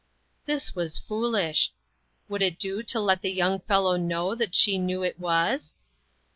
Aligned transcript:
This 0.47 0.73
was 0.73 0.97
foolish. 0.97 1.69
Would 2.27 2.41
it 2.41 2.57
do 2.57 2.81
to 2.81 2.99
let 2.99 3.21
the 3.21 3.29
young 3.31 3.59
fellow 3.59 3.97
know 3.97 4.33
that 4.33 4.55
she 4.55 4.79
knew 4.79 5.03
it 5.03 5.19
was 5.19 5.75